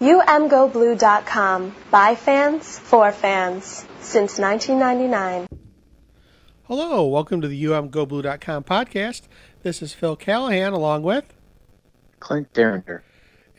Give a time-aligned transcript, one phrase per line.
[0.00, 1.74] UMGoBlue.com.
[1.90, 3.84] By fans, for fans.
[4.00, 5.46] Since 1999.
[6.64, 9.22] Hello, welcome to the UMGoBlue.com podcast.
[9.62, 11.34] This is Phil Callahan along with
[12.18, 13.02] Clint Derringer.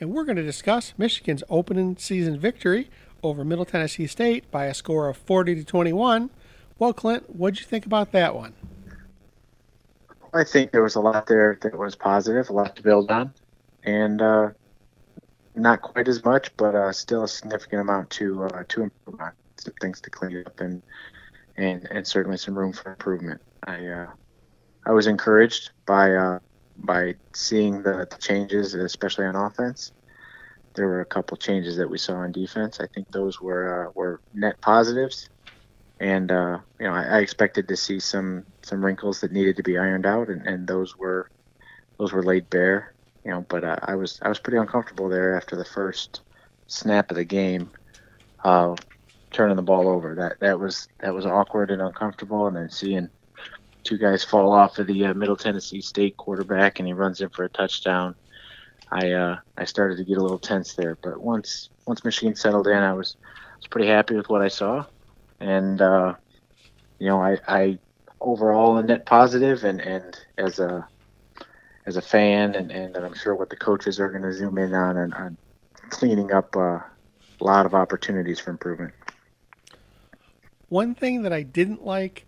[0.00, 2.90] And we're going to discuss Michigan's opening season victory
[3.22, 6.28] over Middle Tennessee State by a score of 40 to 21.
[6.76, 8.54] Well, Clint, what'd you think about that one?
[10.34, 13.32] I think there was a lot there that was positive, a lot to build on,
[13.84, 14.50] and uh,
[15.54, 19.32] not quite as much, but uh, still a significant amount to uh, to improve on.
[19.60, 20.82] Some things to clean up, and
[21.56, 23.40] and and certainly some room for improvement.
[23.66, 24.06] I uh,
[24.86, 26.38] I was encouraged by uh,
[26.76, 29.92] by seeing the, the changes, especially on offense.
[30.74, 32.80] There were a couple changes that we saw on defense.
[32.80, 35.28] I think those were uh, were net positives,
[36.00, 39.62] and uh, you know I, I expected to see some some wrinkles that needed to
[39.62, 41.30] be ironed out, and, and those were
[41.98, 42.94] those were laid bare.
[43.24, 46.22] You know, but uh, I was I was pretty uncomfortable there after the first
[46.66, 47.70] snap of the game,
[48.44, 48.74] uh,
[49.30, 50.14] turning the ball over.
[50.14, 53.08] That that was that was awkward and uncomfortable, and then seeing
[53.84, 57.28] two guys fall off of the uh, Middle Tennessee State quarterback, and he runs in
[57.30, 58.14] for a touchdown.
[58.90, 62.66] I uh, I started to get a little tense there, but once once Michigan settled
[62.66, 63.16] in, I was
[63.58, 64.84] was pretty happy with what I saw,
[65.40, 66.14] and uh,
[66.98, 67.78] you know I, I
[68.20, 70.88] overall a net positive, and and as a
[71.86, 74.74] as a fan, and and I'm sure what the coaches are going to zoom in
[74.74, 75.36] on and on
[75.90, 76.84] cleaning up uh, a
[77.40, 78.94] lot of opportunities for improvement.
[80.68, 82.24] One thing that I didn't like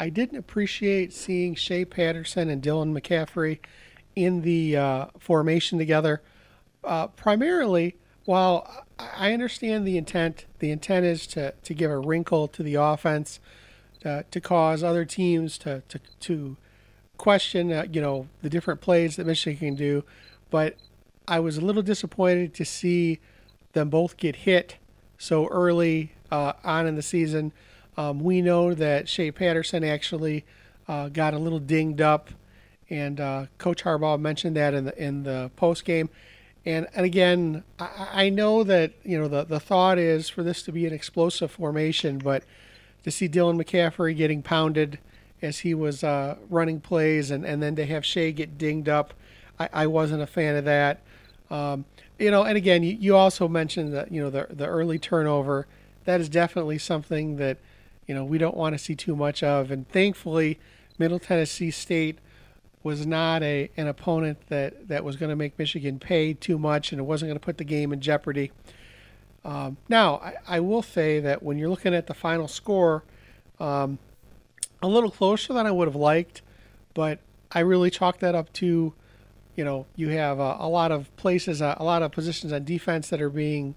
[0.00, 3.58] I didn't appreciate seeing Shea Patterson and Dylan McCaffrey
[4.14, 6.22] in the uh, formation together.
[6.84, 12.46] Uh, primarily, while I understand the intent, the intent is to, to give a wrinkle
[12.48, 13.40] to the offense,
[14.04, 16.56] uh, to cause other teams to to, to
[17.18, 20.04] question, uh, you know, the different plays that Michigan can do.
[20.50, 20.76] But
[21.26, 23.20] I was a little disappointed to see
[23.72, 24.76] them both get hit
[25.18, 27.52] so early uh, on in the season.
[27.96, 30.44] Um, we know that Shea Patterson actually
[30.86, 32.30] uh, got a little dinged up,
[32.88, 36.08] and uh, Coach Harbaugh mentioned that in the in the post game.
[36.64, 40.62] And and again, I, I know that you know the the thought is for this
[40.62, 42.44] to be an explosive formation, but
[43.04, 44.98] to see Dylan McCaffrey getting pounded
[45.40, 49.14] as he was uh, running plays, and, and then to have Shea get dinged up,
[49.58, 51.00] I, I wasn't a fan of that.
[51.50, 51.84] Um,
[52.18, 55.66] you know, and again, you, you also mentioned that you know the the early turnover.
[56.04, 57.58] That is definitely something that
[58.08, 59.70] you know, we don't want to see too much of.
[59.70, 60.58] And thankfully,
[60.98, 62.18] Middle Tennessee State
[62.82, 66.90] was not a an opponent that, that was going to make Michigan pay too much
[66.90, 68.50] and it wasn't going to put the game in jeopardy.
[69.44, 73.04] Um, now, I, I, will say that when you're looking at the final score,
[73.60, 73.98] um,
[74.82, 76.42] a little closer than I would have liked,
[76.94, 78.94] but I really chalk that up to,
[79.56, 82.64] you know, you have a, a lot of places, a, a lot of positions on
[82.64, 83.74] defense that are being,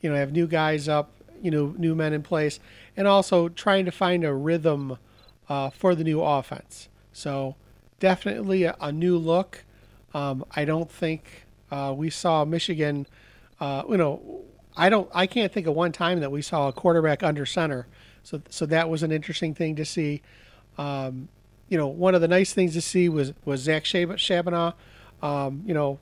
[0.00, 1.10] you know, have new guys up
[1.42, 2.60] you know new men in place,
[2.96, 4.96] and also trying to find a rhythm
[5.48, 6.88] uh, for the new offense.
[7.12, 7.56] So
[7.98, 9.64] definitely a, a new look.
[10.14, 13.06] Um, I don't think uh, we saw Michigan.
[13.60, 14.42] Uh, you know,
[14.76, 15.10] I don't.
[15.12, 17.86] I can't think of one time that we saw a quarterback under center.
[18.22, 20.22] So so that was an interesting thing to see.
[20.78, 21.28] Um,
[21.68, 24.74] you know, one of the nice things to see was was Zach Charbonnet.
[25.22, 26.00] Um, you know,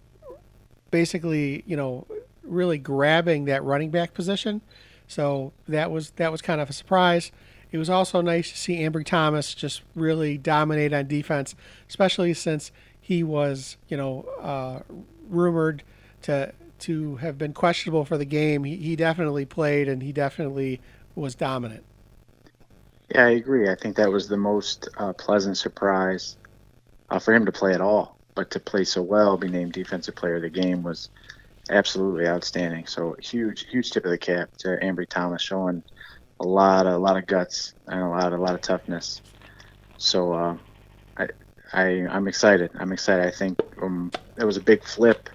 [0.91, 2.07] basically, you know,
[2.43, 4.61] really grabbing that running back position.
[5.07, 7.33] So that was that was kind of a surprise.
[7.73, 11.55] It was also nice to see Ambry Thomas just really dominate on defense,
[11.89, 14.81] especially since he was, you know, uh,
[15.29, 15.83] rumored
[16.23, 18.65] to to have been questionable for the game.
[18.65, 20.81] He, he definitely played and he definitely
[21.15, 21.85] was dominant.
[23.15, 23.69] Yeah, I agree.
[23.69, 26.37] I think that was the most uh, pleasant surprise
[27.11, 30.17] uh, for him to play at all, but to play so well, be named defensive
[30.17, 31.11] player of the game was
[31.71, 32.87] absolutely outstanding.
[32.87, 35.85] So huge, huge tip of the cap to Ambry Thomas, showing
[36.41, 39.23] a lot, a lot of guts and a lot, a lot of toughness.
[39.99, 40.57] So uh,
[41.19, 41.29] I,
[41.73, 42.73] I, I'm excited.
[42.79, 43.27] I'm excited.
[43.27, 45.31] I think um, it was a big flip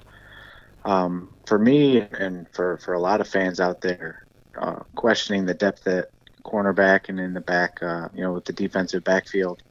[0.85, 4.19] um, for me and for for a lot of fans out there,
[4.59, 6.07] uh, questioning the depth at
[6.45, 9.61] cornerback and in the back, uh, you know, with the defensive backfield,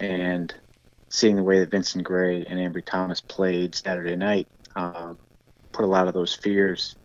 [0.00, 0.54] and
[1.08, 4.48] seeing the way that Vincent Gray and Ambry Thomas played Saturday night.
[4.74, 5.18] Um,
[5.72, 6.96] put a lot of those fears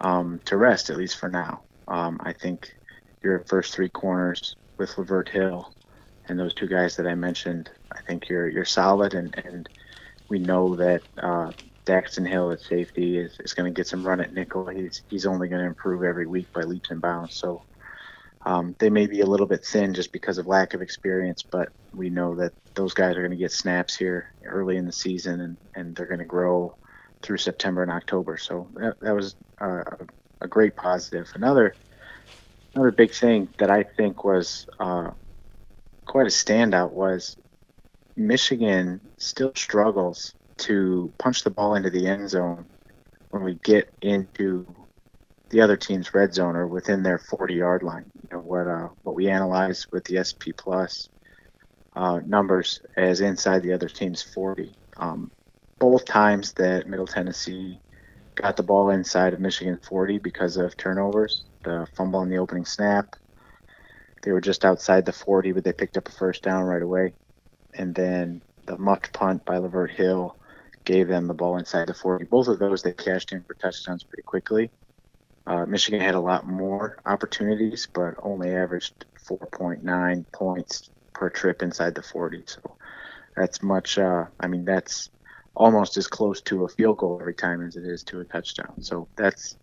[0.00, 1.62] um, to rest, at least for now.
[1.88, 2.72] Um, I think
[3.22, 5.72] your first three corners with Lavert Hill
[6.28, 9.68] and those two guys that I mentioned, I think you're you're solid, and, and
[10.28, 11.52] we know that uh,
[11.86, 14.66] Daxton Hill at safety is, is going to get some run at nickel.
[14.68, 17.34] He's he's only going to improve every week by leaps and bounds.
[17.34, 17.64] So
[18.44, 21.68] um, they may be a little bit thin just because of lack of experience, but
[21.92, 25.40] we know that those guys are going to get snaps here early in the season,
[25.40, 26.74] and, and they're going to grow
[27.22, 28.36] through September and October.
[28.36, 29.82] So that, that was uh,
[30.40, 31.30] a great positive.
[31.34, 31.74] Another
[32.74, 35.10] another big thing that I think was uh,
[36.06, 37.36] quite a standout was
[38.16, 42.66] Michigan still struggles to punch the ball into the end zone
[43.30, 44.66] when we get into
[45.50, 48.10] the other team's red zone or within their 40 yard line.
[48.22, 51.08] You know what uh, what we analyze with the SP plus
[51.94, 54.72] uh, numbers as inside the other team's 40.
[54.96, 55.30] Um,
[55.78, 57.80] both times that Middle Tennessee
[58.36, 62.64] got the ball inside of Michigan 40 because of turnovers, the fumble on the opening
[62.64, 63.16] snap.
[64.22, 67.14] They were just outside the 40, but they picked up a first down right away.
[67.74, 70.36] And then the muffed punt by Lavert Hill
[70.84, 72.26] gave them the ball inside the 40.
[72.26, 74.70] Both of those they cashed in for touchdowns pretty quickly.
[75.50, 81.96] Uh, Michigan had a lot more opportunities, but only averaged 4.9 points per trip inside
[81.96, 82.44] the 40.
[82.46, 82.76] So
[83.34, 83.98] that's much.
[83.98, 85.10] Uh, I mean, that's
[85.56, 88.80] almost as close to a field goal every time as it is to a touchdown.
[88.80, 89.56] So that's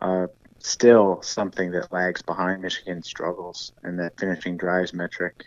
[0.00, 0.28] uh,
[0.60, 5.46] still something that lags behind Michigan's struggles and that finishing drives metric.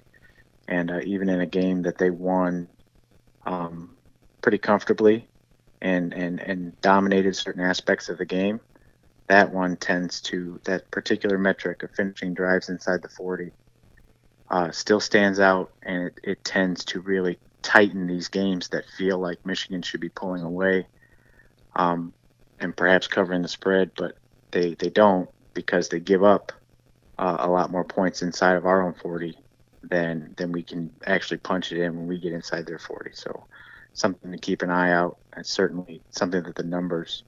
[0.67, 2.67] And uh, even in a game that they won
[3.45, 3.95] um,
[4.41, 5.29] pretty comfortably
[5.81, 8.59] and, and, and dominated certain aspects of the game,
[9.27, 13.51] that one tends to, that particular metric of finishing drives inside the 40
[14.51, 19.17] uh, still stands out and it, it tends to really tighten these games that feel
[19.17, 20.87] like Michigan should be pulling away
[21.75, 22.13] um,
[22.59, 24.13] and perhaps covering the spread, but
[24.51, 26.51] they, they don't because they give up
[27.17, 29.35] uh, a lot more points inside of our own 40
[29.83, 33.11] than than we can actually punch it in when we get inside their 40.
[33.13, 33.47] So
[33.93, 37.23] something to keep an eye out, and certainly something that the numbers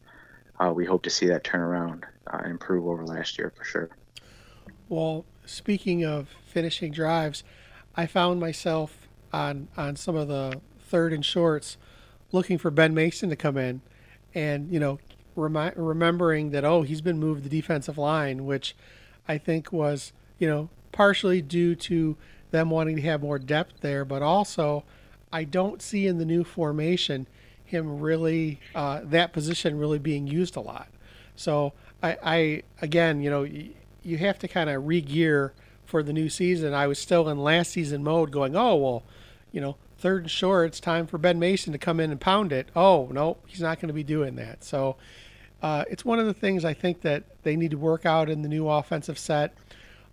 [0.60, 3.90] uh, we hope to see that turn around uh, improve over last year for sure.
[4.90, 7.44] Well, speaking of finishing drives,
[7.96, 11.78] I found myself on on some of the third and shorts,
[12.32, 13.82] looking for Ben Mason to come in,
[14.34, 15.00] and you know,
[15.36, 18.76] remi- remembering that oh he's been moved the defensive line, which
[19.28, 22.16] I think was you know partially due to
[22.52, 24.84] them wanting to have more depth there, but also
[25.32, 27.28] I don't see in the new formation
[27.68, 30.88] him really uh, that position really being used a lot.
[31.36, 33.74] So I, I again, you know, you,
[34.04, 35.54] you have to kind of re-gear
[35.86, 36.74] for the new season.
[36.74, 39.04] I was still in last season mode, going, oh well,
[39.52, 42.52] you know, third and short, it's time for Ben Mason to come in and pound
[42.52, 42.70] it.
[42.76, 44.64] Oh, no, he's not going to be doing that.
[44.64, 44.96] So
[45.62, 48.42] uh, it's one of the things I think that they need to work out in
[48.42, 49.54] the new offensive set.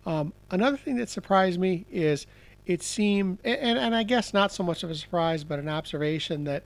[0.05, 2.25] Um, another thing that surprised me is
[2.65, 6.45] it seemed, and, and I guess not so much of a surprise, but an observation
[6.45, 6.63] that,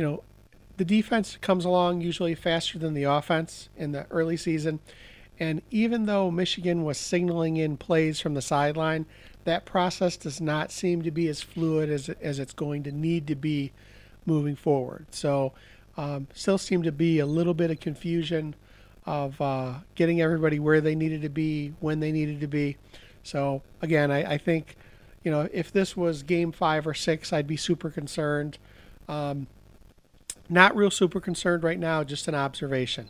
[0.00, 0.22] you know,
[0.78, 4.80] the defense comes along usually faster than the offense in the early season.
[5.38, 9.04] And even though Michigan was signaling in plays from the sideline,
[9.44, 13.26] that process does not seem to be as fluid as, as it's going to need
[13.26, 13.72] to be
[14.24, 15.04] moving forward.
[15.10, 15.52] So,
[15.98, 18.54] um, still seem to be a little bit of confusion
[19.04, 22.78] of uh, getting everybody where they needed to be, when they needed to be.
[23.22, 24.76] So, again, I, I think,
[25.24, 28.56] you know, if this was game five or six, I'd be super concerned.
[29.06, 29.46] Um,
[30.50, 33.08] not real super concerned right now, just an observation.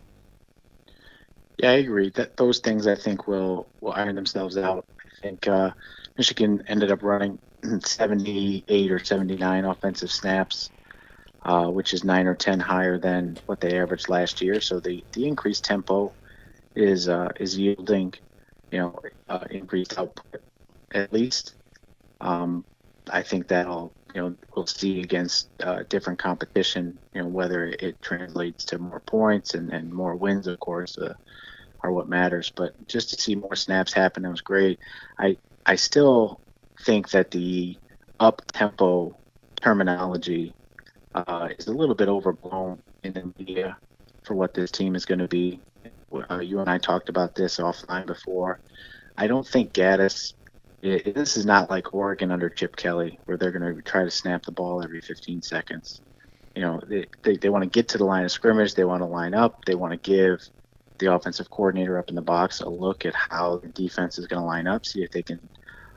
[1.59, 2.11] Yeah, I agree.
[2.11, 4.87] That those things I think will will iron themselves out.
[4.99, 5.71] I think uh,
[6.17, 7.39] Michigan ended up running
[7.81, 10.71] 78 or 79 offensive snaps,
[11.43, 14.61] uh, which is nine or 10 higher than what they averaged last year.
[14.61, 16.13] So the, the increased tempo
[16.75, 18.15] is uh, is yielding,
[18.71, 18.99] you know,
[19.29, 20.43] uh, increased output
[20.93, 21.55] at least.
[22.21, 22.65] Um,
[23.11, 26.99] I think that'll you know we'll see against uh, different competition.
[27.15, 31.15] You know whether it translates to more points and, and more wins, of course, uh,
[31.83, 32.53] are what matters.
[32.57, 34.81] But just to see more snaps happen, it was great.
[35.19, 36.41] I I still
[36.87, 37.79] think that the
[38.21, 39.19] up tempo
[39.63, 40.55] terminology
[41.15, 43.79] uh, is a little bit overblown in the media
[44.25, 45.63] for what this team is going to be.
[46.31, 48.61] Uh, you and I talked about this offline before.
[49.17, 50.35] I don't think Gattis.
[50.83, 54.11] It, this is not like Oregon under Chip Kelly, where they're going to try to
[54.11, 56.01] snap the ball every 15 seconds.
[56.55, 58.75] You know, they, they, they want to get to the line of scrimmage.
[58.75, 59.65] They want to line up.
[59.65, 60.41] They want to give
[60.99, 64.41] the offensive coordinator up in the box a look at how the defense is going
[64.41, 65.41] to line up, see if they can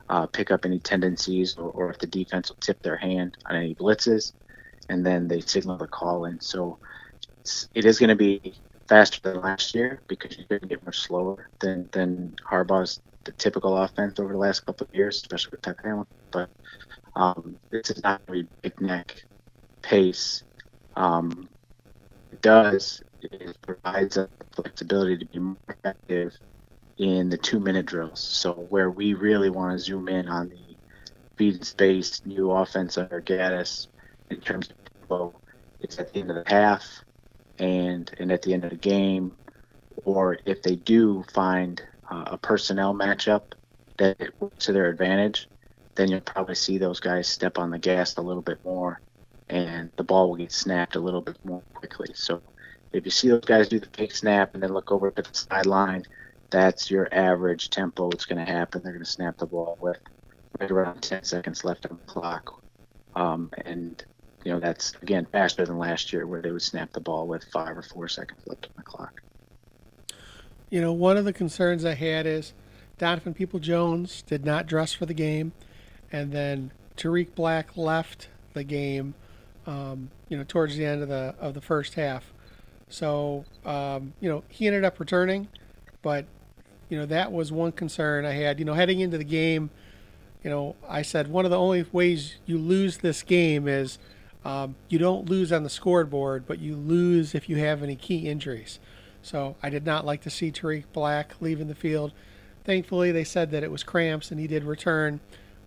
[0.10, 3.56] uh, pick up any tendencies or, or, if the defense will tip their hand on
[3.56, 4.34] any blitzes,
[4.90, 6.40] and then they signal the call in.
[6.40, 6.80] So
[7.74, 8.56] it is going to be
[8.88, 13.78] faster than last year because going to get much slower than, than Harbaugh's the typical
[13.78, 16.08] offense over the last couple of years, especially with Pep Hamilton.
[16.32, 16.50] But
[17.16, 19.16] um, this is not going to be big neck
[19.82, 20.44] pace.
[20.96, 21.50] Um,
[22.32, 26.34] it does it provides us flexibility to be more effective
[26.98, 28.20] in the two minute drills.
[28.22, 30.78] So where we really want to zoom in on the
[31.38, 33.88] feed space new offense under Gattis
[34.30, 34.76] in terms of
[35.10, 35.42] tempo,
[35.80, 36.86] it's at the end of the half
[37.60, 39.34] and and at the end of the game,
[40.06, 41.82] or if they do find
[42.14, 43.42] uh, a personnel matchup
[43.98, 44.18] that
[44.60, 45.48] to their advantage,
[45.96, 49.02] then you'll probably see those guys step on the gas a little bit more,
[49.50, 52.10] and the ball will get snapped a little bit more quickly.
[52.14, 52.42] So
[52.92, 55.30] if you see those guys do the fake snap and then look over to the
[55.34, 56.04] sideline,
[56.52, 58.10] that's your average tempo.
[58.12, 58.82] It's going to happen.
[58.84, 59.98] They're going to snap the ball with
[60.60, 62.62] right around 10 seconds left on the clock.
[63.16, 64.04] Um, and,
[64.46, 67.44] you know, that's, again, faster than last year where they would snap the ball with
[67.52, 69.23] five or four seconds left on the clock.
[70.74, 72.52] You know, one of the concerns I had is
[72.98, 75.52] Donovan Peoples-Jones did not dress for the game.
[76.12, 79.14] And then Tarik Black left the game,
[79.68, 82.34] um, you know, towards the end of the of the first half.
[82.90, 85.48] So, um, you know, he ended up returning,
[86.02, 86.26] but,
[86.90, 88.58] you know, that was one concern I had.
[88.58, 89.70] You know, heading into the game,
[90.44, 94.00] you know, I said one of the only ways you lose this game is
[94.44, 98.28] um, you don't lose on the scoreboard, but you lose if you have any key
[98.28, 98.80] injuries.
[99.24, 102.12] So I did not like to see Tarik Black leaving the field.
[102.66, 105.22] Thankfully, they said that it was cramps and he did return.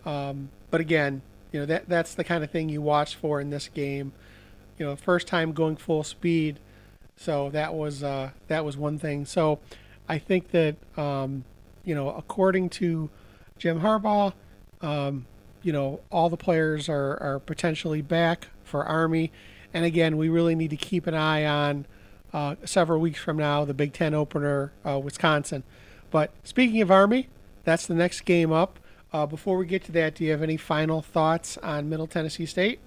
[0.05, 1.21] Um, but again,
[1.51, 4.13] you know that that's the kind of thing you watch for in this game.
[4.77, 6.59] You know, first time going full speed,
[7.15, 9.25] so that was uh, that was one thing.
[9.25, 9.59] So
[10.07, 11.43] I think that um,
[11.83, 13.09] you know, according to
[13.57, 14.33] Jim Harbaugh,
[14.81, 15.25] um,
[15.63, 19.31] you know, all the players are are potentially back for Army,
[19.73, 21.85] and again, we really need to keep an eye on
[22.33, 25.63] uh, several weeks from now the Big Ten opener, uh, Wisconsin.
[26.11, 27.29] But speaking of Army,
[27.63, 28.79] that's the next game up.
[29.13, 32.45] Uh, before we get to that, do you have any final thoughts on Middle Tennessee
[32.45, 32.79] State?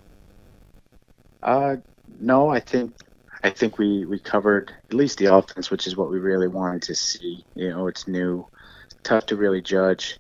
[1.43, 1.77] Uh,
[2.21, 2.95] no, I think
[3.43, 6.83] I think we, we covered at least the offense, which is what we really wanted
[6.83, 7.45] to see.
[7.55, 8.47] You know, it's new,
[9.03, 10.19] tough to really judge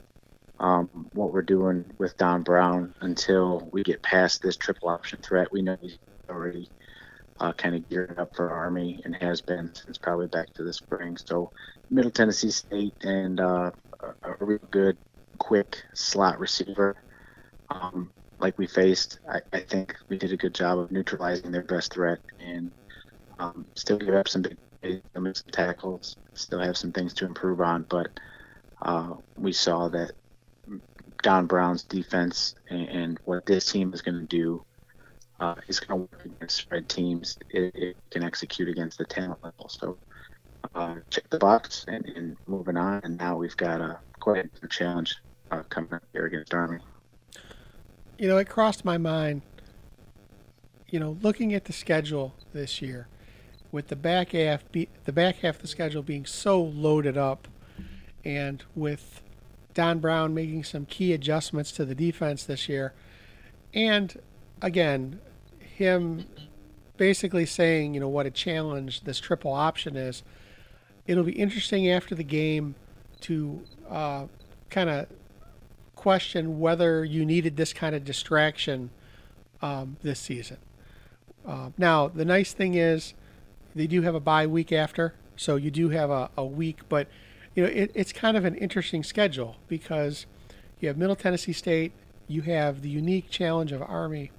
[0.58, 5.52] um, what we're doing with Don Brown until we get past this triple option threat.
[5.52, 5.98] We know he's
[6.30, 6.68] already
[7.40, 10.72] uh, kind of geared up for Army and has been since probably back to the
[10.72, 11.16] spring.
[11.16, 11.50] So,
[11.90, 13.70] Middle Tennessee State and uh,
[14.22, 14.96] a, real good,
[15.38, 16.96] quick slot receiver.
[17.70, 21.62] Um, like we faced, I, I, think we did a good job of neutralizing their
[21.62, 22.70] best threat and
[23.38, 26.16] um, still give up some big some tackles.
[26.34, 28.08] Still have some things to improve on, but
[28.82, 30.12] uh, we saw that
[31.22, 34.64] Don Brown's defense and, and what this team is going to do
[35.40, 37.38] uh, is going to work against spread teams.
[37.50, 39.68] It, it, can execute against the talent level.
[39.68, 39.96] So
[40.74, 43.00] uh, check the box and, and, moving on.
[43.04, 45.16] And now we've got a quite a challenge
[45.50, 46.80] uh, coming up here against Army.
[48.18, 49.42] You know, it crossed my mind.
[50.88, 53.06] You know, looking at the schedule this year,
[53.70, 57.46] with the back half be, the back half of the schedule being so loaded up,
[58.24, 59.22] and with
[59.72, 62.92] Don Brown making some key adjustments to the defense this year,
[63.72, 64.20] and
[64.60, 65.20] again,
[65.80, 66.26] him
[66.98, 70.22] basically saying, you know, what a challenge this triple option is.
[71.06, 72.74] It'll be interesting after the game
[73.22, 74.26] to uh,
[74.68, 75.06] kind of
[75.96, 78.90] question whether you needed this kind of distraction
[79.62, 80.58] um, this season.
[81.46, 83.14] Uh, now, the nice thing is
[83.74, 87.08] they do have a bye week after, so you do have a, a week, but
[87.54, 90.26] you know it, it's kind of an interesting schedule because
[90.80, 91.92] you have Middle Tennessee State,
[92.28, 94.30] you have the unique challenge of Army,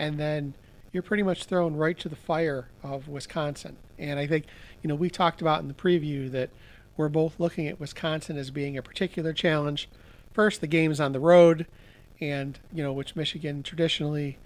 [0.00, 0.54] and then
[0.92, 3.76] you're pretty much thrown right to the fire of Wisconsin.
[3.98, 4.46] And I think
[4.82, 6.50] you know we talked about in the preview that
[6.96, 9.88] we're both looking at Wisconsin as being a particular challenge.
[10.32, 11.66] First, the game is on the road,
[12.20, 14.38] and you know which Michigan traditionally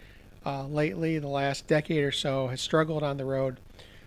[0.47, 3.59] uh, lately, the last decade or so, has struggled on the road.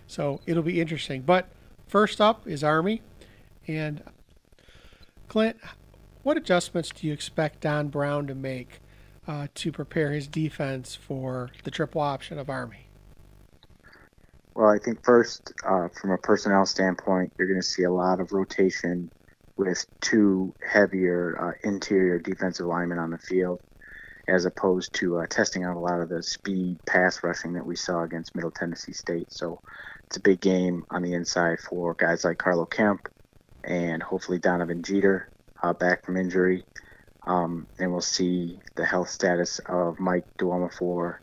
[0.07, 1.21] So it'll be interesting.
[1.21, 1.49] But
[1.87, 3.01] first up is Army.
[3.67, 4.01] And
[5.27, 5.57] Clint,
[6.23, 8.79] what adjustments do you expect Don Brown to make
[9.29, 12.87] uh, to prepare his defense for the triple option of Army?
[14.55, 18.19] Well, I think first, uh, from a personnel standpoint, you're going to see a lot
[18.19, 19.11] of rotation
[19.55, 23.61] with two heavier uh, interior defensive linemen on the field,
[24.27, 27.75] as opposed to uh, testing out a lot of the speed pass rushing that we
[27.75, 29.31] saw against Middle Tennessee State.
[29.31, 29.61] So
[30.07, 33.07] it's a big game on the inside for guys like Carlo Kemp
[33.63, 35.29] and hopefully Donovan Jeter
[35.61, 36.63] uh, back from injury.
[37.29, 41.17] Um, and we'll see the health status of Mike Dwumfour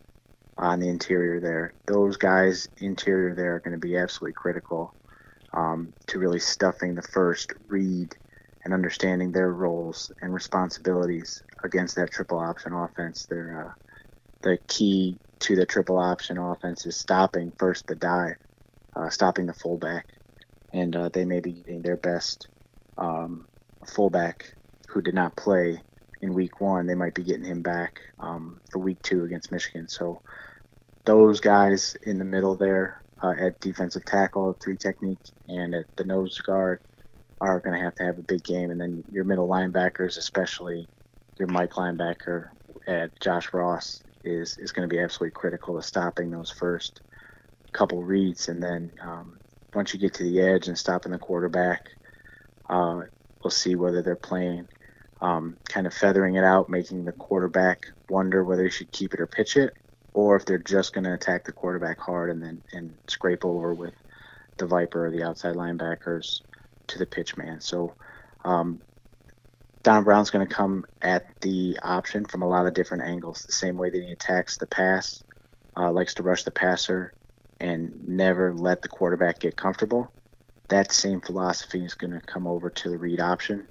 [0.57, 1.73] on the interior there.
[1.87, 4.95] Those guys interior there are going to be absolutely critical
[5.53, 8.15] um, to really stuffing the first read
[8.65, 13.27] and understanding their roles and responsibilities against that triple option offense.
[13.27, 13.83] They're, uh,
[14.43, 18.37] the key to the triple option offense is stopping first the dive
[18.95, 20.07] uh, stopping the fullback,
[20.73, 22.49] and uh, they may be getting their best
[22.97, 23.47] um,
[23.85, 24.55] fullback
[24.89, 25.81] who did not play
[26.21, 26.87] in week one.
[26.87, 29.89] They might be getting him back um, for week two against Michigan.
[29.89, 30.23] So
[31.05, 35.19] those guys in the middle there, uh, at defensive tackle, three technique,
[35.49, 36.81] and at the nose guard
[37.41, 38.71] are going to have to have a big game.
[38.71, 40.89] And then your middle linebackers, especially
[41.39, 42.49] your Mike linebacker
[42.87, 47.01] at Josh Ross, is is going to be absolutely critical to stopping those first
[47.73, 48.49] couple reads.
[48.49, 49.39] And then um,
[49.75, 51.89] once you get to the edge and stopping the quarterback,
[52.69, 53.03] uh,
[53.43, 54.69] we'll see whether they're playing
[55.21, 59.21] um, kind of feathering it out, making the quarterback wonder whether he should keep it
[59.21, 59.75] or pitch it,
[60.13, 63.75] or if they're just going to attack the quarterback hard and then and scrape over
[63.75, 63.95] with
[64.59, 66.41] the Viper or the outside linebackers
[66.87, 67.61] to the pitch man.
[67.61, 67.95] So
[68.45, 68.81] um,
[69.83, 73.43] Don Brown's going to come at the option from a lot of different angles.
[73.43, 75.23] The same way that he attacks the pass,
[75.77, 77.13] uh, likes to rush the passer,
[77.61, 80.11] and never let the quarterback get comfortable.
[80.69, 83.69] That same philosophy is going to come over to the read option.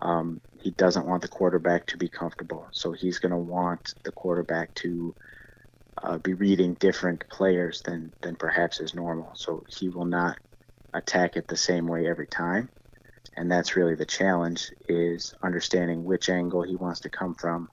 [0.00, 4.12] Um, he doesn't want the quarterback to be comfortable, so he's going to want the
[4.12, 5.14] quarterback to
[6.02, 9.30] uh, be reading different players than than perhaps is normal.
[9.34, 10.38] So he will not
[10.92, 12.68] attack it the same way every time,
[13.36, 17.68] and that's really the challenge: is understanding which angle he wants to come from,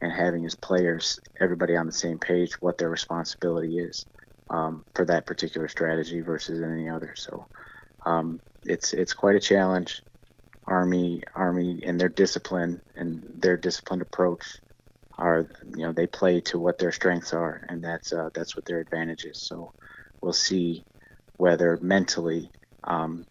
[0.00, 4.06] and having his players, everybody on the same page, what their responsibility is
[4.50, 7.14] um, for that particular strategy versus any other.
[7.16, 7.46] So
[8.06, 10.02] um, it's it's quite a challenge.
[10.68, 14.58] Army Army and their discipline and their disciplined approach
[15.16, 18.64] are you know they play to what their strengths are and that's uh, that's what
[18.66, 19.38] their advantage is.
[19.38, 19.72] So
[20.20, 20.84] we'll see
[21.38, 22.50] whether mentally
[22.84, 23.26] um,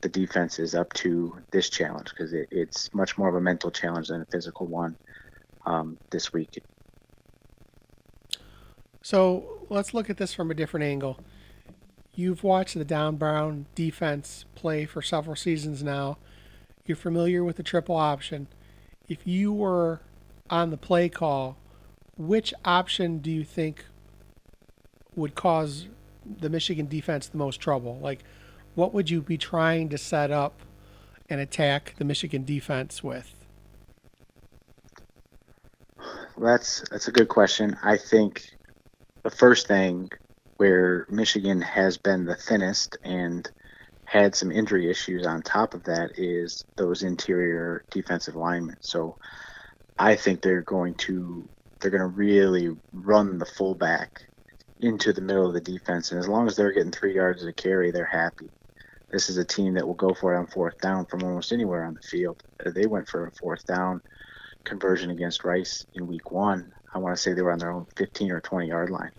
[0.00, 3.70] the defense is up to this challenge because it, it's much more of a mental
[3.70, 4.96] challenge than a physical one
[5.64, 6.62] um, this week.
[9.02, 11.18] So let's look at this from a different angle.
[12.14, 16.18] You've watched the Don Brown defense play for several seasons now.
[16.84, 18.48] You're familiar with the triple option.
[19.08, 20.00] If you were
[20.50, 21.56] on the play call,
[22.16, 23.84] which option do you think
[25.14, 25.88] would cause
[26.24, 27.98] the Michigan defense the most trouble?
[28.00, 28.24] Like,
[28.74, 30.60] what would you be trying to set up
[31.28, 33.34] and attack the Michigan defense with?
[36.38, 37.76] That's that's a good question.
[37.82, 38.50] I think
[39.22, 40.10] the first thing
[40.56, 43.48] where Michigan has been the thinnest and
[44.12, 48.76] had some injury issues on top of that is those interior defensive linemen.
[48.80, 49.16] So
[49.98, 51.48] I think they're going to
[51.80, 54.10] they're going to really run the fullback
[54.80, 57.56] into the middle of the defense, and as long as they're getting three yards of
[57.56, 58.48] carry, they're happy.
[59.10, 61.84] This is a team that will go for it on fourth down from almost anywhere
[61.84, 62.42] on the field.
[62.64, 64.02] They went for a fourth down
[64.64, 66.70] conversion against Rice in week one.
[66.94, 69.12] I want to say they were on their own 15 or 20 yard line.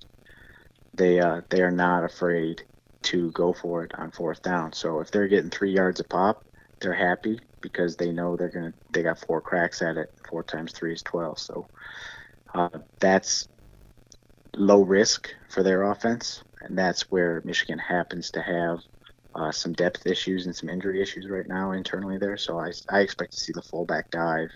[0.93, 2.63] They uh, they are not afraid
[3.03, 4.73] to go for it on fourth down.
[4.73, 6.43] So if they're getting three yards a pop,
[6.79, 10.09] they're happy because they know they're gonna they got four cracks at it.
[10.29, 11.39] Four times three is 12.
[11.39, 11.67] So
[12.53, 13.47] uh, that's
[14.55, 18.79] low risk for their offense, and that's where Michigan happens to have
[19.35, 22.37] uh, some depth issues and some injury issues right now internally there.
[22.37, 24.51] So I, I expect to see the fullback dive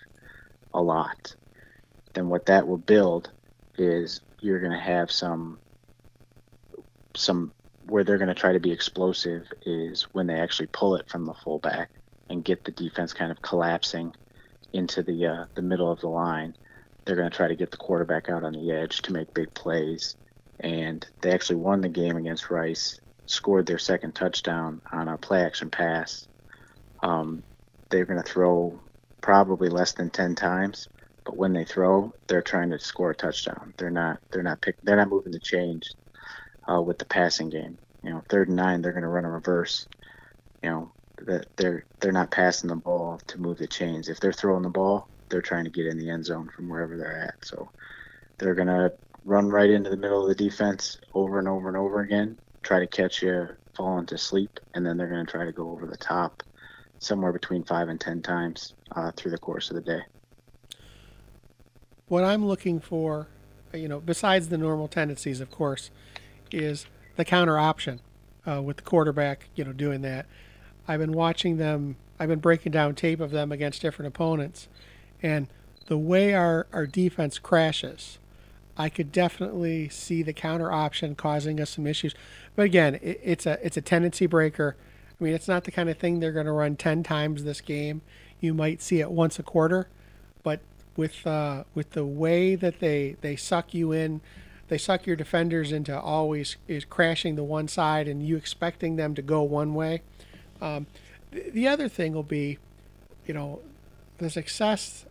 [0.72, 1.34] a lot.
[2.14, 3.30] Then what that will build
[3.76, 5.58] is you're going to have some
[7.16, 7.52] some
[7.88, 11.24] where they're going to try to be explosive is when they actually pull it from
[11.24, 11.90] the fullback
[12.28, 14.14] and get the defense kind of collapsing
[14.72, 16.54] into the uh, the middle of the line.
[17.04, 19.54] They're going to try to get the quarterback out on the edge to make big
[19.54, 20.16] plays,
[20.60, 23.00] and they actually won the game against Rice.
[23.26, 26.28] Scored their second touchdown on a play action pass.
[27.02, 27.42] Um,
[27.90, 28.80] they're going to throw
[29.20, 30.88] probably less than ten times,
[31.24, 33.72] but when they throw, they're trying to score a touchdown.
[33.78, 34.18] They're not.
[34.30, 34.76] They're not pick.
[34.82, 35.90] They're not moving the change
[36.68, 37.78] uh, with the passing game.
[38.02, 39.86] You know, third and nine, they're going to run a reverse.
[40.62, 44.08] You know, that they're they're not passing the ball to move the chains.
[44.08, 46.96] If they're throwing the ball, they're trying to get in the end zone from wherever
[46.96, 47.44] they're at.
[47.44, 47.70] So
[48.38, 48.92] they're going to
[49.24, 52.78] run right into the middle of the defense over and over and over again, try
[52.78, 55.86] to catch you falling to sleep, and then they're going to try to go over
[55.86, 56.42] the top
[56.98, 60.00] somewhere between five and ten times uh, through the course of the day.
[62.08, 63.28] What I'm looking for,
[63.74, 65.90] you know, besides the normal tendencies, of course,
[66.54, 68.00] is the counter option
[68.46, 70.26] uh, with the quarterback, you know, doing that.
[70.86, 71.96] I've been watching them.
[72.18, 74.68] I've been breaking down tape of them against different opponents,
[75.22, 75.48] and
[75.86, 78.18] the way our, our defense crashes,
[78.76, 82.14] I could definitely see the counter option causing us some issues.
[82.56, 84.76] But again, it, it's a it's a tendency breaker.
[85.20, 87.60] I mean, it's not the kind of thing they're going to run ten times this
[87.60, 88.02] game.
[88.40, 89.88] You might see it once a quarter,
[90.42, 90.60] but
[90.96, 94.20] with uh, with the way that they they suck you in
[94.68, 99.14] they suck your defenders into always is crashing the one side and you expecting them
[99.14, 100.02] to go one way.
[100.60, 100.86] Um,
[101.30, 102.58] the, the, other thing will be,
[103.26, 103.60] you know,
[104.18, 105.06] the success,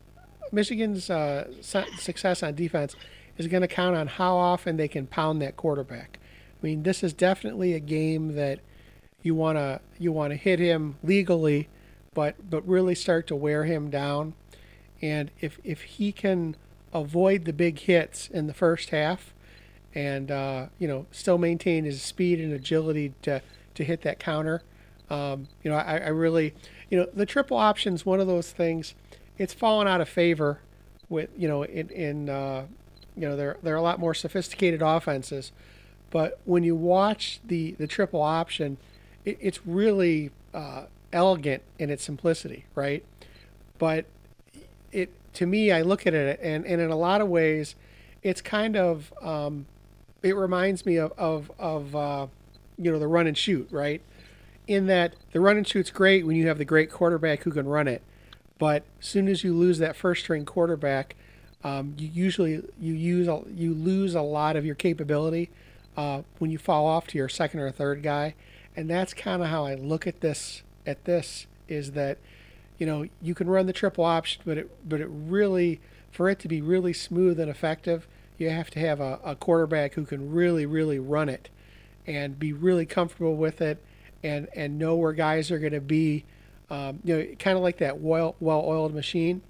[0.51, 2.95] Michigan's uh, success on defense
[3.37, 6.19] is going to count on how often they can pound that quarterback.
[6.61, 8.59] I mean, this is definitely a game that
[9.21, 11.67] you want to you want to hit him legally,
[12.13, 14.33] but but really start to wear him down.
[15.01, 16.55] And if if he can
[16.93, 19.33] avoid the big hits in the first half,
[19.97, 23.41] and uh, you know still maintain his speed and agility to
[23.73, 24.61] to hit that counter,
[25.09, 26.53] um, you know I, I really
[26.91, 28.93] you know the triple option is one of those things.
[29.39, 30.59] It's fallen out of favor
[31.09, 32.67] with you know in in uh,
[33.15, 35.51] you know they're they're a lot more sophisticated offenses,
[36.11, 38.77] but when you watch the the triple option,
[39.25, 43.03] it, it's really uh, elegant in its simplicity, right?
[43.79, 44.05] But
[44.91, 47.73] it to me, I look at it and, and in a lot of ways,
[48.21, 49.65] it's kind of um,
[50.27, 52.27] it reminds me of of, of uh,
[52.77, 54.01] you know the run and shoot, right?
[54.67, 57.67] In that the run and shoot's great when you have the great quarterback who can
[57.67, 58.01] run it,
[58.57, 61.15] but as soon as you lose that first string quarterback,
[61.63, 65.49] um, you usually you use you lose a lot of your capability
[65.95, 68.35] uh, when you fall off to your second or third guy,
[68.75, 70.61] and that's kind of how I look at this.
[70.85, 72.17] At this is that
[72.77, 75.79] you know you can run the triple option, but it but it really
[76.11, 78.07] for it to be really smooth and effective,
[78.37, 81.49] you have to have a, a quarterback who can really really run it
[82.05, 83.83] and be really comfortable with it
[84.23, 86.25] and and know where guys are going to be.
[86.69, 89.41] Um, you know, kind of like that well oiled machine.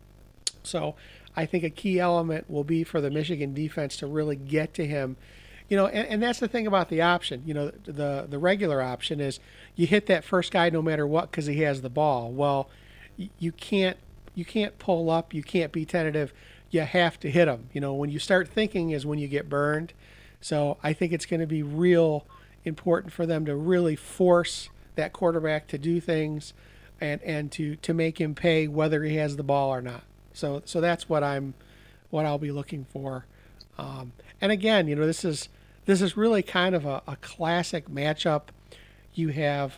[0.63, 0.95] So
[1.35, 4.85] I think a key element will be for the Michigan defense to really get to
[4.85, 5.17] him.
[5.69, 7.43] You know, and, and that's the thing about the option.
[7.45, 9.39] You know, the the regular option is
[9.75, 12.31] you hit that first guy no matter what because he has the ball.
[12.31, 12.69] Well,
[13.39, 13.97] you can't
[14.35, 15.33] you can't pull up.
[15.33, 16.33] You can't be tentative.
[16.69, 17.69] You have to hit them.
[17.73, 19.93] You know, when you start thinking is when you get burned.
[20.41, 22.25] So I think it's going to be real
[22.63, 26.53] important for them to really force that quarterback to do things
[26.99, 30.03] and and to to make him pay whether he has the ball or not.
[30.33, 31.53] So so that's what I'm
[32.09, 33.25] what I'll be looking for.
[33.77, 35.49] Um, and again, you know, this is
[35.85, 38.43] this is really kind of a, a classic matchup.
[39.13, 39.77] You have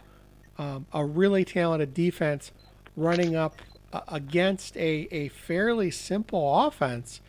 [0.58, 2.52] um, a really talented defense
[2.96, 3.62] running up
[4.08, 7.22] against a, a fairly simple offense,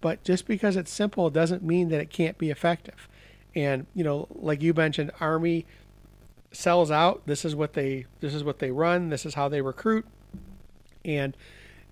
[0.00, 3.08] but just because it's simple doesn't mean that it can't be effective.
[3.54, 5.66] And you know, like you mentioned, Army
[6.52, 7.22] sells out.
[7.26, 9.10] This is what they this is what they run.
[9.10, 10.06] This is how they recruit,
[11.04, 11.36] and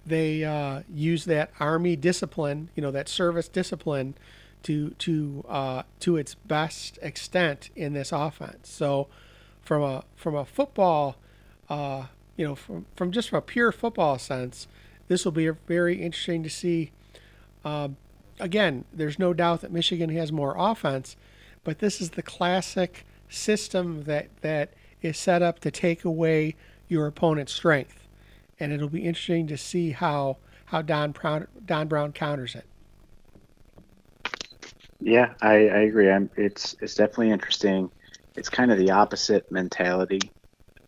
[0.05, 4.15] they uh, use that army discipline, you know, that service discipline,
[4.62, 8.69] to to uh, to its best extent in this offense.
[8.69, 9.09] So,
[9.62, 11.17] from a from a football,
[11.69, 14.66] uh, you know, from from just from a pure football sense,
[15.09, 16.92] this will be very interesting to see.
[17.64, 17.96] Um,
[18.38, 21.16] again, there's no doubt that Michigan has more offense,
[21.64, 24.70] but this is the classic system that that
[25.03, 26.55] is set up to take away
[26.88, 28.07] your opponent's strength
[28.59, 32.64] and it'll be interesting to see how how Don Brown Don Brown counters it.
[35.01, 36.11] Yeah, I, I agree.
[36.11, 37.90] I'm, it's it's definitely interesting.
[38.35, 40.20] It's kind of the opposite mentality,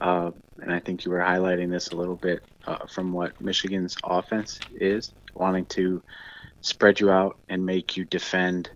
[0.00, 0.30] uh,
[0.60, 4.60] and I think you were highlighting this a little bit uh, from what Michigan's offense
[4.74, 6.02] is, wanting to
[6.60, 8.70] spread you out and make you defend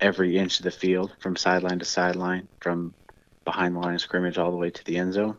[0.00, 2.94] every inch of the field from sideline to sideline, from
[3.44, 5.36] behind the line of scrimmage all the way to the end zone.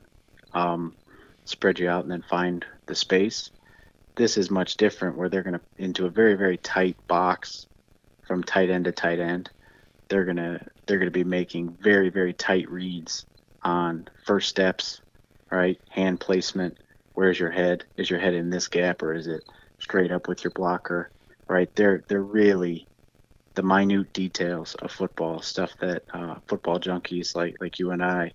[0.53, 0.95] Um,
[1.45, 3.51] spread you out and then find the space.
[4.15, 7.67] This is much different where they're going to into a very very tight box
[8.27, 9.49] from tight end to tight end.
[10.09, 13.25] They're going to they're going to be making very very tight reads
[13.63, 15.01] on first steps,
[15.51, 15.77] right?
[15.89, 16.77] Hand placement,
[17.13, 17.85] where's your head?
[17.97, 19.43] Is your head in this gap or is it
[19.79, 21.11] straight up with your blocker?
[21.47, 21.69] Right?
[21.75, 22.87] They're they're really
[23.55, 28.31] the minute details of football, stuff that uh, football junkies like like you and I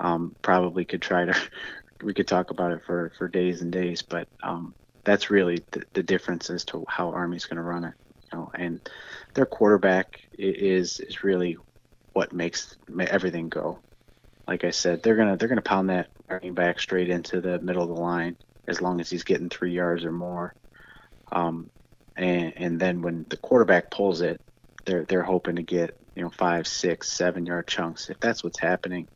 [0.00, 1.34] um, probably could try to
[2.02, 5.82] we could talk about it for, for days and days, but um, that's really the,
[5.94, 7.94] the difference as to how Army's going to run it.
[8.32, 8.80] You know, and
[9.34, 11.56] their quarterback is is really
[12.12, 13.78] what makes everything go.
[14.50, 17.84] Like I said, they're gonna they're gonna pound that running back straight into the middle
[17.84, 18.36] of the line
[18.66, 20.52] as long as he's getting three yards or more.
[21.30, 21.70] Um,
[22.16, 24.40] and and then when the quarterback pulls it,
[24.86, 28.10] they're they're hoping to get you know five, six, seven yard chunks.
[28.10, 29.06] If that's what's happening,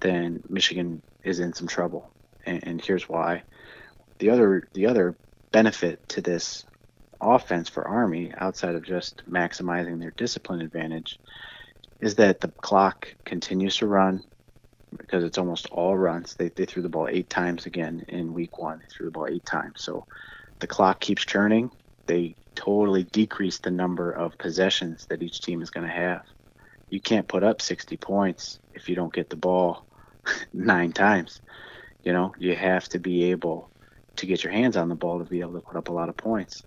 [0.00, 2.10] then Michigan is in some trouble
[2.44, 3.44] and, and here's why.
[4.18, 5.14] The other the other
[5.52, 6.64] benefit to this
[7.20, 11.20] offense for Army, outside of just maximizing their discipline advantage,
[12.00, 14.24] is that the clock continues to run
[14.96, 16.34] because it's almost all runs.
[16.34, 18.78] They, they threw the ball eight times again in week one.
[18.78, 19.82] They threw the ball eight times.
[19.82, 20.06] So
[20.60, 21.70] the clock keeps churning.
[22.06, 26.22] They totally decrease the number of possessions that each team is going to have.
[26.90, 29.84] You can't put up 60 points if you don't get the ball
[30.52, 31.40] nine times.
[32.02, 33.70] You know, you have to be able
[34.16, 36.08] to get your hands on the ball to be able to put up a lot
[36.08, 36.62] of points.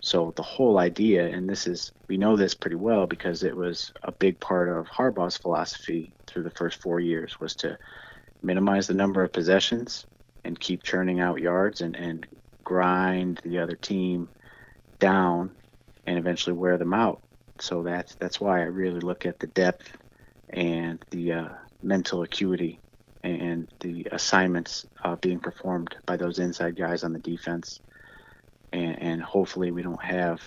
[0.00, 3.92] So the whole idea, and this is we know this pretty well because it was
[4.02, 7.78] a big part of Harbaugh's philosophy through the first four years, was to
[8.42, 10.06] minimize the number of possessions
[10.44, 12.26] and keep churning out yards and, and
[12.62, 14.28] grind the other team
[15.00, 15.50] down
[16.06, 17.20] and eventually wear them out.
[17.60, 19.96] So that's that's why I really look at the depth
[20.50, 21.48] and the uh,
[21.82, 22.78] mental acuity
[23.24, 27.80] and the assignments uh, being performed by those inside guys on the defense.
[28.72, 30.40] And, and hopefully we don't have,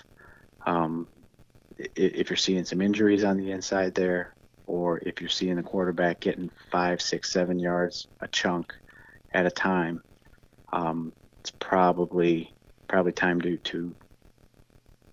[0.65, 1.07] um,
[1.77, 4.36] if you're seeing some injuries on the inside there,
[4.67, 8.73] or if you're seeing the quarterback getting five, six, seven yards a chunk
[9.34, 10.01] at a time,
[10.71, 12.53] um, it's probably
[12.88, 13.95] probably time to to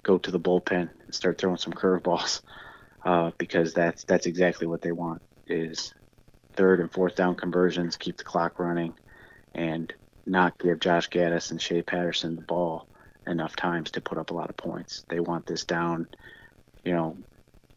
[0.03, 2.43] go to the bullpen and start throwing some curveballs
[3.05, 5.95] uh, because that's that's exactly what they want is
[6.55, 8.93] third and fourth down conversions, keep the clock running,
[9.55, 9.93] and
[10.27, 12.87] not give Josh Gattis and Shea Patterson the ball
[13.29, 15.05] enough times to put up a lot of points.
[15.09, 16.09] They want this down,
[16.85, 17.17] you know,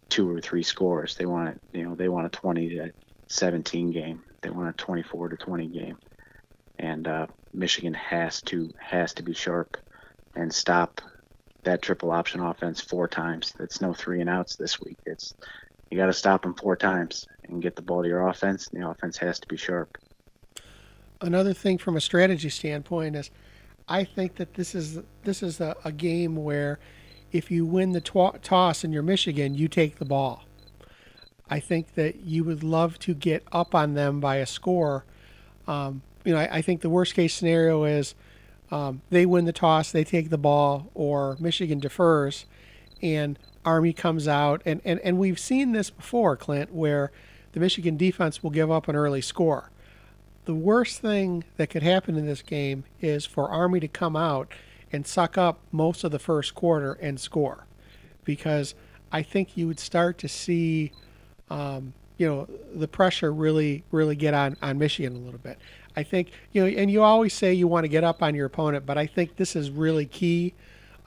[0.09, 1.15] two or three scores.
[1.15, 2.91] They want it, you know, they want a 20 to
[3.27, 4.23] 17 game.
[4.41, 5.97] They want a 24 to 20 game.
[6.79, 9.77] And uh, Michigan has to has to be sharp
[10.35, 11.01] and stop
[11.63, 13.53] that triple option offense four times.
[13.59, 14.97] It's no three and outs this week.
[15.05, 15.33] It's
[15.91, 18.69] you got to stop them four times and get the ball to your offense.
[18.69, 19.97] And the offense has to be sharp.
[21.19, 23.29] Another thing from a strategy standpoint is,
[23.91, 26.79] I think that this is this is a, a game where
[27.33, 30.45] if you win the toss and you're Michigan, you take the ball.
[31.49, 35.03] I think that you would love to get up on them by a score.
[35.67, 38.15] Um, you know, I, I, think the worst case scenario is
[38.71, 42.45] um, they win the toss, they take the ball, or Michigan defers,
[43.01, 44.61] and Army comes out.
[44.65, 47.11] And, and, and we've seen this before, Clint, where
[47.51, 49.70] the Michigan defense will give up an early score.
[50.45, 54.51] The worst thing that could happen in this game is for Army to come out
[54.91, 57.65] and suck up most of the first quarter and score,
[58.23, 58.73] because
[59.11, 60.91] I think you would start to see,
[61.49, 65.59] um, you know, the pressure really, really get on, on Michigan a little bit.
[65.95, 68.45] I think, you know, and you always say you want to get up on your
[68.45, 70.53] opponent, but I think this is really key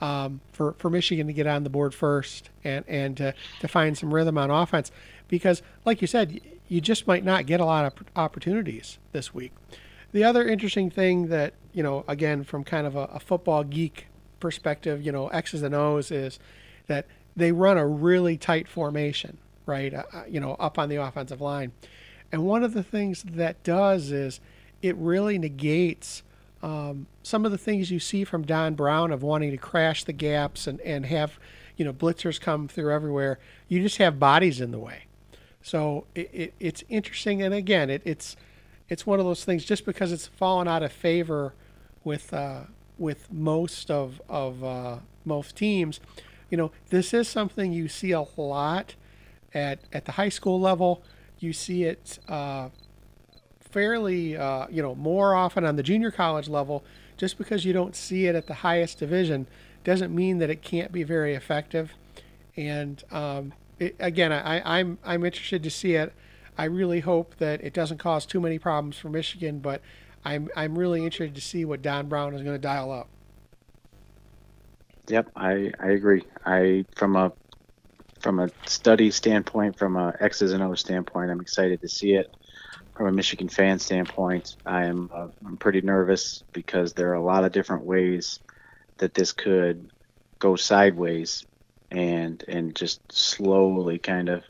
[0.01, 3.97] um, for, for Michigan to get on the board first and, and to, to find
[3.97, 4.91] some rhythm on offense
[5.27, 9.51] because, like you said, you just might not get a lot of opportunities this week.
[10.11, 14.07] The other interesting thing that, you know, again, from kind of a, a football geek
[14.39, 16.39] perspective, you know, X's and O's is
[16.87, 19.93] that they run a really tight formation, right?
[19.93, 21.71] Uh, uh, you know, up on the offensive line.
[22.31, 24.39] And one of the things that does is
[24.81, 26.23] it really negates
[26.63, 30.13] um, some of the things you see from Don Brown of wanting to crash the
[30.13, 31.37] gaps and, and have,
[31.77, 33.37] you know, blitzers come through everywhere.
[33.67, 35.03] You just have bodies in the way.
[35.65, 38.37] So it, it, it's interesting, and again, it, it's
[38.87, 39.65] it's one of those things.
[39.65, 41.55] Just because it's fallen out of favor
[42.03, 42.65] with uh,
[42.99, 45.99] with most of of uh, most teams,
[46.51, 48.93] you know, this is something you see a lot
[49.55, 51.01] at at the high school level.
[51.39, 52.69] You see it uh,
[53.59, 56.83] fairly, uh, you know, more often on the junior college level.
[57.17, 59.47] Just because you don't see it at the highest division
[59.83, 61.93] doesn't mean that it can't be very effective.
[62.55, 66.13] And um, again, I, I'm I'm interested to see it.
[66.57, 69.81] I really hope that it doesn't cause too many problems for Michigan, but
[70.23, 73.07] I'm I'm really interested to see what Don Brown is going to dial up.
[75.07, 76.23] Yep, I, I agree.
[76.45, 77.31] I from a
[78.21, 82.33] from a study standpoint, from a X's and O's standpoint, I'm excited to see it.
[82.95, 87.23] From a Michigan fan standpoint, I am uh, I'm pretty nervous because there are a
[87.23, 88.39] lot of different ways
[88.97, 89.91] that this could
[90.39, 91.45] go sideways
[91.95, 94.43] and and just slowly kind of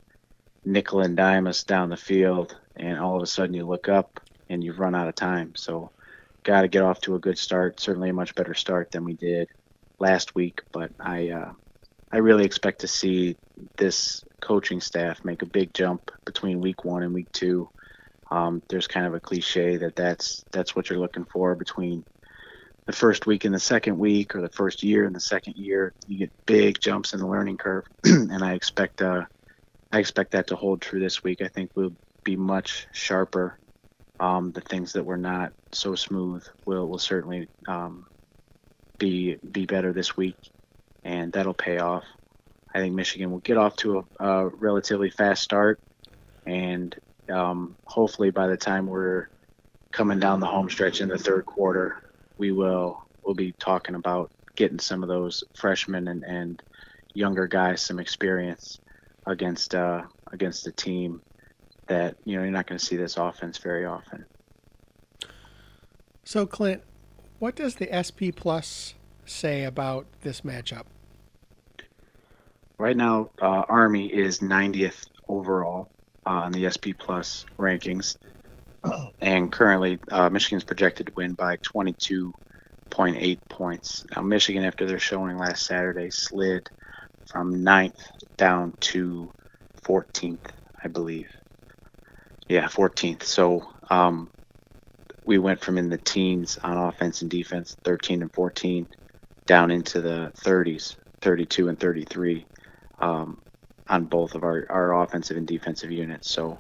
[0.66, 4.20] nickel and dime us down the field and all of a sudden you look up
[4.50, 5.54] and you've run out of time.
[5.56, 5.92] So
[6.44, 9.14] got to get off to a good start certainly a much better start than we
[9.14, 9.48] did
[9.98, 11.52] last week but i uh,
[12.12, 13.36] i really expect to see
[13.78, 17.70] this coaching staff make a big jump between week one and week two.
[18.32, 22.06] Um, there's kind of a cliche that that's that's what you're looking for between
[22.86, 25.94] the first week and the second week or the first year and the second year
[26.08, 27.86] you get big jumps in the learning curve.
[28.06, 29.24] And i expect uh,
[29.92, 31.42] i expect that to hold true this week.
[31.42, 33.60] I think we'll be much sharper.
[34.20, 38.06] Um, the things that were not so smooth will will certainly um,
[38.98, 40.38] be be better this week
[41.04, 42.04] and that'll pay off.
[42.74, 45.80] I think michigan will get off to a, a relatively fast start
[46.46, 46.96] and
[47.30, 49.30] um, hopefully by the time we're
[49.92, 52.05] coming down the home stretch in the third quarter
[52.38, 56.62] we will we'll be talking about getting some of those freshmen and, and
[57.14, 58.80] younger guys some experience
[59.26, 61.22] against uh, against a team
[61.88, 64.26] that you know you're not going to see this offense very often.
[66.24, 66.82] So Clint,
[67.40, 68.96] what does the SP Plus
[69.26, 70.86] say about this matchup?
[72.78, 75.90] right now, uh, Army is 90th overall
[76.26, 78.18] uh, on the SP Plus rankings,
[79.22, 84.06] and currently uh, Michigan's projected to win by 22.8 points.
[84.16, 86.70] Now, Michigan, after their showing last Saturday, slid
[87.28, 88.00] from 9th
[88.38, 89.32] down to
[89.84, 90.52] 14th,
[90.84, 91.30] I believe.
[92.48, 93.24] Yeah, 14th.
[93.24, 94.30] So um,
[95.26, 98.88] we went from in the teens on offense and defense, 13 and 14,
[99.46, 102.46] down into the 30s, 32 and 33
[103.00, 103.42] um,
[103.88, 106.30] on both of our, our offensive and defensive units.
[106.30, 106.60] So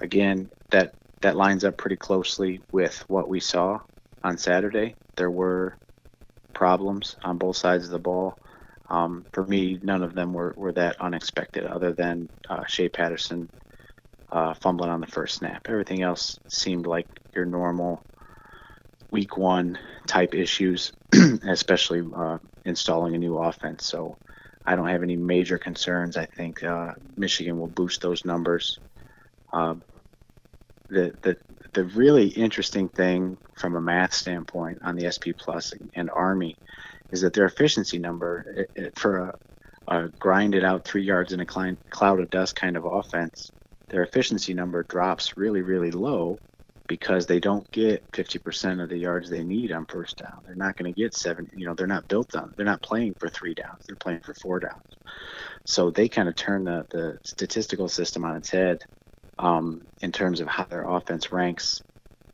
[0.00, 3.80] again, that that lines up pretty closely with what we saw
[4.22, 4.94] on Saturday.
[5.16, 5.76] There were
[6.52, 8.38] problems on both sides of the ball.
[8.88, 13.50] Um, for me, none of them were, were that unexpected, other than uh, Shea Patterson
[14.30, 15.66] uh, fumbling on the first snap.
[15.68, 18.02] Everything else seemed like your normal
[19.10, 20.92] week one type issues,
[21.48, 23.86] especially uh, installing a new offense.
[23.86, 24.16] So
[24.64, 26.16] I don't have any major concerns.
[26.16, 28.78] I think uh, Michigan will boost those numbers.
[30.88, 31.36] The the
[31.74, 36.56] the really interesting thing from a math standpoint on the SP Plus and Army
[37.10, 39.34] is that their efficiency number it, it, for a,
[39.88, 43.50] a, grinded out three yards in a cloud of dust kind of offense,
[43.88, 46.38] their efficiency number drops really really low
[46.88, 50.40] because they don't get 50% of the yards they need on first down.
[50.46, 51.48] They're not going to get seven.
[51.54, 52.54] You know, they're not built on.
[52.56, 53.84] They're not playing for three downs.
[53.86, 54.96] They're playing for four downs.
[55.66, 58.84] So they kind of turn the the statistical system on its head
[59.38, 61.80] um, in terms of how their offense ranks.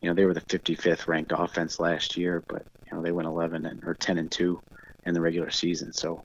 [0.00, 3.28] You know, they were the 55th ranked offense last year, but you know they went
[3.28, 4.60] 11 and or 10 and two
[5.06, 5.92] in the regular season.
[5.92, 6.22] So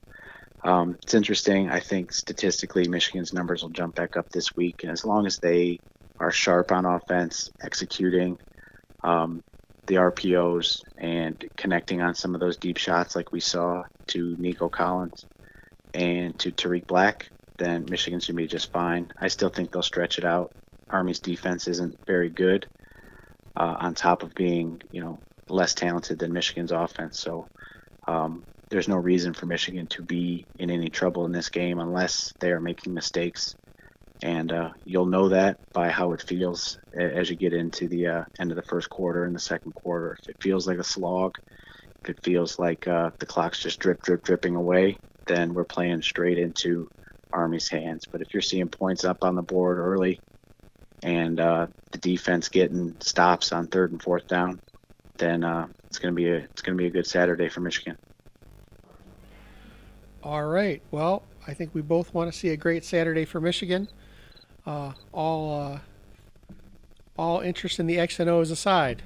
[0.62, 1.70] um, it's interesting.
[1.70, 5.38] I think statistically, Michigan's numbers will jump back up this week, and as long as
[5.38, 5.78] they
[6.18, 8.38] are sharp on offense, executing
[9.02, 9.42] um,
[9.86, 14.68] the RPOs and connecting on some of those deep shots, like we saw to Nico
[14.68, 15.26] Collins
[15.94, 19.10] and to Tarik Black, then Michigan's gonna be just fine.
[19.18, 20.52] I still think they'll stretch it out.
[20.92, 22.66] Army's defense isn't very good,
[23.56, 27.18] uh, on top of being you know less talented than Michigan's offense.
[27.18, 27.48] So
[28.06, 32.32] um, there's no reason for Michigan to be in any trouble in this game unless
[32.40, 33.54] they are making mistakes.
[34.22, 38.24] And uh, you'll know that by how it feels as you get into the uh,
[38.38, 40.16] end of the first quarter and the second quarter.
[40.22, 41.38] If it feels like a slog,
[42.02, 46.02] if it feels like uh, the clock's just drip, drip, dripping away, then we're playing
[46.02, 46.88] straight into
[47.32, 48.04] Army's hands.
[48.10, 50.20] But if you're seeing points up on the board early
[51.02, 54.60] and uh, the defense getting stops on third and fourth down,
[55.18, 57.96] then uh, it's gonna be a it's gonna be a good Saturday for Michigan.
[60.22, 60.82] All right.
[60.90, 63.88] Well, I think we both want to see a great Saturday for Michigan.
[64.66, 65.78] Uh, all uh,
[67.16, 69.02] all interest in the X and O's aside.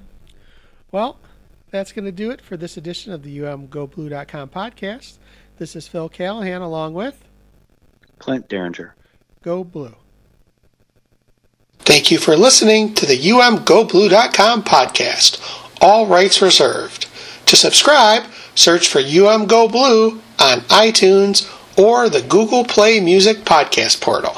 [0.90, 1.18] Well,
[1.70, 5.18] that's going to do it for this edition of the UMGoBlue.com podcast.
[5.58, 7.24] This is Phil Callahan along with
[8.18, 8.94] Clint Derringer.
[9.42, 9.96] Go Blue.
[11.84, 15.38] Thank you for listening to the UMGoBlue.com podcast.
[15.82, 17.06] All rights reserved.
[17.46, 24.00] To subscribe, search for UM Go Blue on iTunes or the Google Play Music podcast
[24.00, 24.34] portal.